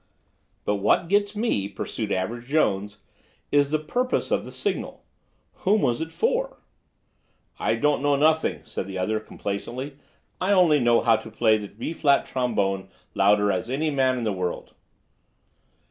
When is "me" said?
1.35-1.67